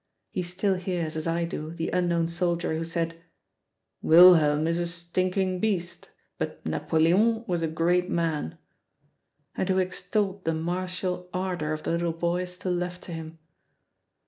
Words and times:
He 0.31 0.41
still 0.41 0.77
hears, 0.77 1.15
as 1.15 1.27
I 1.27 1.45
do, 1.45 1.73
the 1.75 1.91
unknown 1.91 2.27
soldier 2.27 2.75
who 2.75 2.83
said, 2.83 3.21
"Wilhelm 4.01 4.65
is 4.65 4.79
a 4.79 4.87
stinking 4.87 5.59
beast, 5.59 6.09
but 6.39 6.65
Napoleon 6.65 7.43
was 7.45 7.61
a 7.61 7.67
great 7.67 8.09
man," 8.09 8.57
and 9.55 9.69
who 9.69 9.77
extolled 9.77 10.43
the 10.43 10.55
martial 10.55 11.29
ardor 11.35 11.71
of 11.71 11.83
the 11.83 11.91
little 11.91 12.13
boy 12.13 12.45
still 12.45 12.71
left 12.73 13.03
to 13.03 13.11
him. 13.13 13.37